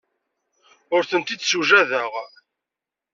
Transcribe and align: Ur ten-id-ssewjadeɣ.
Ur 0.95 1.01
ten-id-ssewjadeɣ. 1.09 2.11